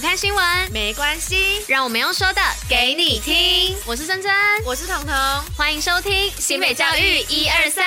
[0.00, 3.76] 不看新闻没关系，让我们用说的给你听。
[3.84, 4.32] 我是珍珍，
[4.64, 5.14] 我是彤彤，
[5.54, 7.84] 欢迎收听新北教育一二三。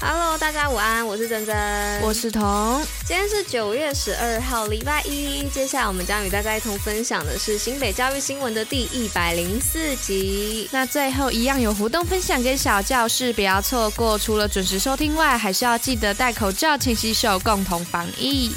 [0.00, 2.86] Hello，大家午安，我是珍珍，我是彤。
[3.04, 5.48] 今天是九月十二号，礼拜一。
[5.48, 10.68] 接下来我们将与大家一同分享的是新北教育新闻的第一百零四集。
[10.70, 14.16] 那最后一样有活动分享给小教室，不要错过。
[14.16, 18.54] 除了准时收听外，还是要记得戴口罩、勤洗手，共同防疫。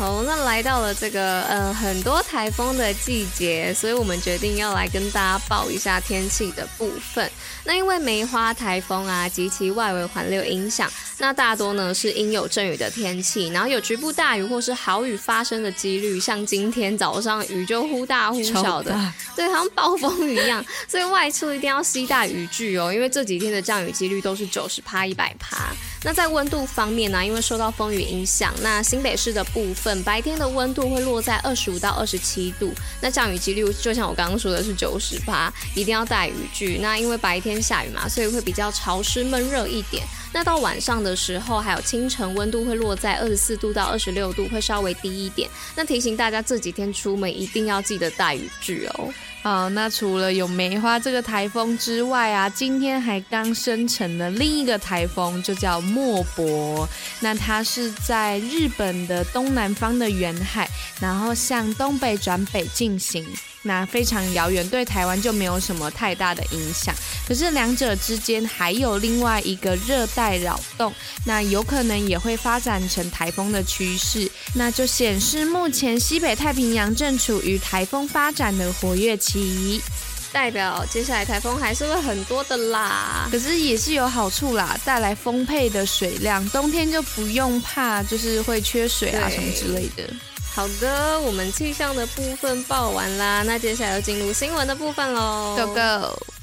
[0.00, 7.30] 好，那来到了这个呃很多台风的季节，所以我们决定要来跟大家报一下天气的部分。
[7.64, 18.98] 那因为梅花台风啊及其外围环流影响，那大多呢是阴有阵雨的天气，然后有局部大雨或是豪雨发生的几率，像今天早上雨就忽大忽小的，
[19.36, 25.58] 对，好像暴风雨一样，所以外出一定要携带雨具哦，因为这几天的降雨几率都是九十趴、一百趴。
[26.02, 36.78] 那在温度方面呢、因为受到风雨影响，那新北市的部分白天的温度会落在二十五到二十七度，那降雨几率就像我刚刚说的是九十八，一定要带雨具。
[36.78, 40.02] 那因为白天下雨嘛，所以会比较潮湿闷热一点。
[40.32, 45.50] 那到晚上的时候，还有清晨温度会落在二十四度到二十六度，会稍微低一点。
[45.76, 49.12] 那提醒大家这几天出门一定要记得带雨具哦。
[49.42, 56.86] 好，那除了有梅花这个台风之外啊，今天还刚生成的另一个台风，就叫莫博。
[57.20, 60.68] 那它是在日本的东南方的远海，
[61.00, 63.26] 然后向东北转北进行。
[63.62, 66.94] 那非常遥远，对台湾就没有什么太大的影响。
[67.28, 70.92] 可是两者之间还有另外一个热带扰动，
[71.26, 74.30] 那有可能也会发展成台风的趋势。
[74.54, 79.80] 那就显示目前西北太平洋正处于台风发展的活跃期，
[80.32, 83.28] 代表接下来台风还是会很多的啦。
[83.30, 90.02] 可是也是有好处啦，带来丰沛的水量，冬天就不用怕就是会缺水啊什么之类的。
[90.52, 96.39] 好的，我们气象的部分报完啦，那接下来要进入新闻的部分喽，Go Go！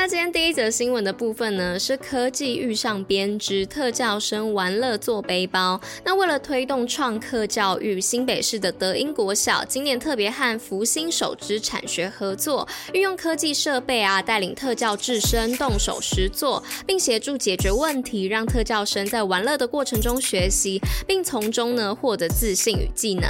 [0.00, 5.80] 那今天第一则新闻的部分呢，是科技遇上编织，特教生玩乐做背包。
[6.04, 23.28] 那为了推动创客教育，新北市的德英国小今年特别和福星手织产学合作，运用科技设备啊，带领特教志生动手实作，并协助解决问题，让特教生在玩乐的过程中学习，并从中呢获得自信与技能。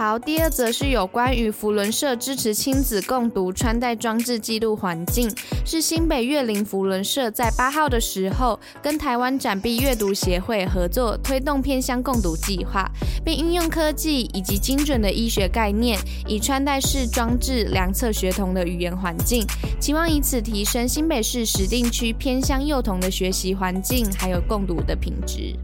[0.00, 5.30] 好，第二则是有关于福伦社支持亲子共读穿戴装置记录环境，
[5.66, 12.90] 是新北月龄福伦社在八号的时候跟台湾展臂阅读协会合作推动偏乡共读计划，
[13.22, 19.44] 并运用科技以及精准的医学概念，以穿戴式装置量测学童的语言环境，
[19.78, 25.54] 期望以此提升新北市石碇区偏乡幼童的学习环境还有共读的品质。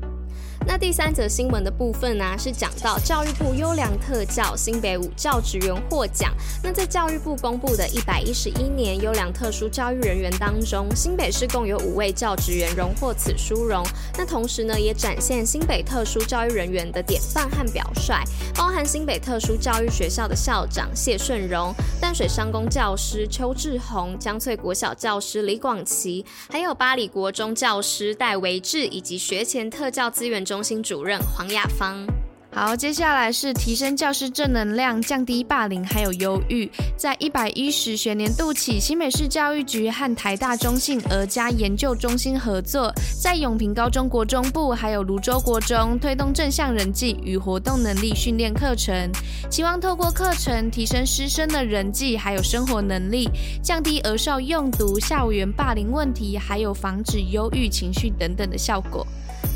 [0.69, 6.35] 那第三则新闻的部分呢、是讲到教育部优良特教新北五教职员获奖。
[6.63, 13.87] 那在教育部公布的一百一十一年优良特殊教育人员当中，新北市共有五位教职员荣获此殊荣。
[14.19, 32.03] 那同时呢，也展现新北特殊教育人员的典范和表率，包含新北特殊教育学校的校长谢顺荣、淡水商工教师邱志宏、江翠国小教师李广琪，还有八里国中教师戴维志，以及学前特教资源中中心主任黄雅芳。
[32.51, 36.67] 好，接下来是提升教师正能量，降低霸凌还有忧郁。
[36.97, 42.91] 在一百一十学年度起，新北市教育局和台大中信儿家研究中心合作，
[43.21, 49.13] 在永平高中国中部还有泸州国中推动正向人际与活动能力训练课程，
[49.51, 53.29] 期望透过课程提升师生的人际还有生活能力，
[53.63, 59.07] 降低儿少用毒、校园霸凌问题，还有防止忧郁情绪等等的效果。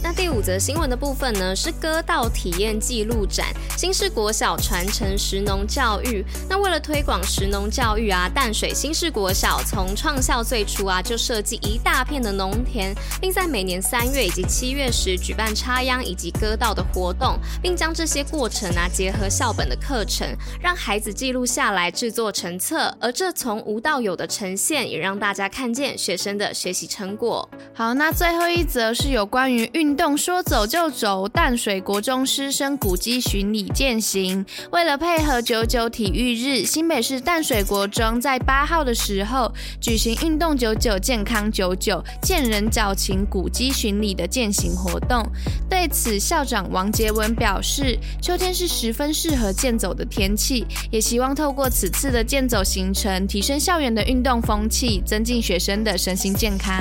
[0.03, 6.25] 那第五则新闻的部分呢，是割稻体验记录展，新市国小传承食农教育。
[6.49, 20.27] 那为了推广食农教育啊，淡水新市国小从创校最初啊，就设计一大片的农田，并在每年三月以及七月时举办插秧以及割稻的活动，并将这些过程啊结合校本的课程，
[20.63, 22.97] 让孩子记录下来，制作成册。
[22.99, 27.47] 而这从无到有的呈现，也让大家看见学生的学习成果。
[27.75, 29.90] 好，那最后一则是有关于运。
[29.91, 34.47] 运动说走就走，淡水国中师生古迹巡礼健行。
[34.71, 45.27] 为了配合九九体育日，新北市淡水国中在八号的时候举行运动九九健康九九健人矫情古迹巡礼的健行活动。
[45.69, 56.81] 对此，校长王杰文表示，秋天是十分适合健走的天气，也希望透过此次的健走行程，提升校园的运动风气，增进学生的身心健康。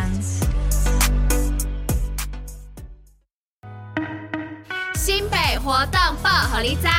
[5.79, 6.98] 活动报虎你知。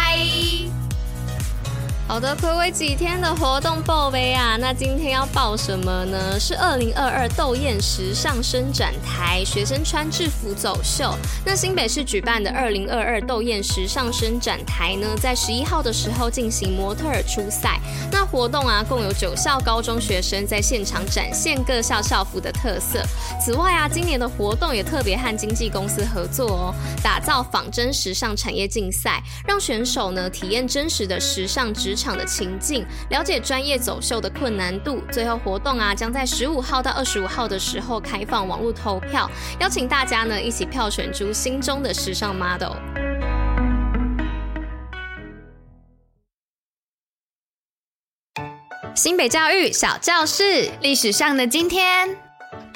[2.10, 6.40] 好的，睽违几天的活动报备啊，那今天要报什么呢？
[6.40, 11.14] 是二零二二斗艳时尚伸展台学生穿制服走秀。
[11.46, 17.78] 那新北市举办的二零二二斗艳时尚伸展台呢，在十一号的时候进行模特儿初赛。
[18.10, 23.00] 那活动啊，共有九校高中学生在现场展现各校校服的特色。
[23.40, 26.74] 此外啊，今年的活动也特别和经纪公司合作哦，
[27.04, 35.02] 打造仿真时尚产业竞赛，让选手呢体验真实的时尚职场的情境，了解专业走秀的困难度。
[35.12, 39.30] 最后活动啊，将在十五号到二十五号的时候开放网络投票，
[39.60, 42.76] 邀请大家呢一起票选出心中的时尚 model。
[48.94, 52.29] 新北教育小教室，历史上的今天。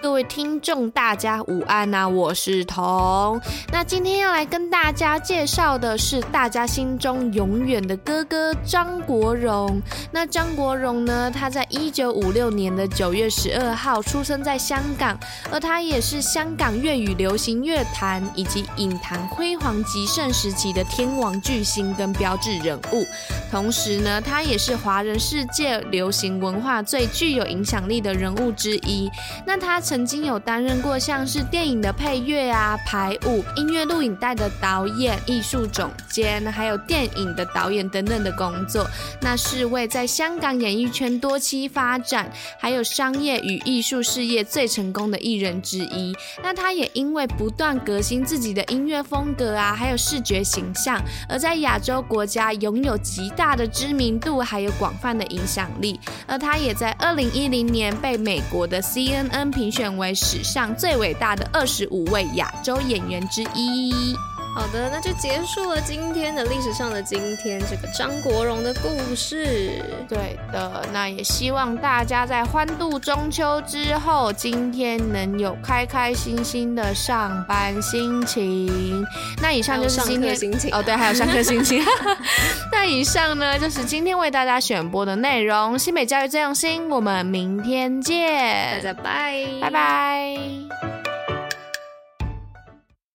[0.04, 2.08] 各位听众，大家午安呐、啊！
[2.08, 3.40] 我是彤。
[3.72, 9.80] 那今天要来跟大家介绍的是大家心中永远的哥哥张国荣。
[10.12, 11.30] 那张国荣呢？
[11.30, 15.18] 他在一九五六年的九月十二号出生在香港，
[15.50, 23.06] 而他也是香港粤语流行乐坛以及影坛辉煌极盛时期的天王巨星跟标志人物。
[23.50, 29.10] 同时呢，他也是华人世界流行文化最具有影响力的人物之一。
[29.46, 29.93] 那他曾。
[29.94, 38.84] 曾经有担任过像是电影的配乐啊、排舞、音乐录影带的导演、艺术总监，还有电影的导演等等的工作。
[39.20, 46.12] 那是位在香港演艺圈多期发展，还有商业与艺术事业最成功的艺人之一。
[46.42, 56.00] 那他也因为不断革新自己的音乐风格啊，还有视觉形象，而在亚洲国家拥有极大的知名度，还有广泛的影响力。
[56.26, 59.94] 而他也在二零一零年被美国的 CNN 评选。
[59.96, 64.14] 为史上最伟大的二十五位亚洲演员之一。
[64.54, 69.82] 好的，那就结束了今天的历史上的今天这个张国荣的故事。
[70.08, 79.04] 对的，那也希望大家在欢度中秋之后，今天能有开开心心的上班心情。
[79.42, 81.82] 那以上就是今天心情哦，对，还有上课心情。
[82.70, 85.76] 那以上呢，就是今天为大家选播的内容。
[85.76, 90.93] 新北教育最用心，我们明天见，大家拜拜拜拜。